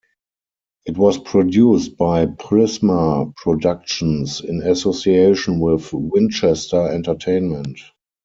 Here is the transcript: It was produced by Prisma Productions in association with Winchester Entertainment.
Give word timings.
It 0.87 0.97
was 0.97 1.19
produced 1.19 1.95
by 1.95 2.25
Prisma 2.25 3.35
Productions 3.35 4.41
in 4.43 4.63
association 4.63 5.59
with 5.59 5.93
Winchester 5.93 6.87
Entertainment. 6.87 7.77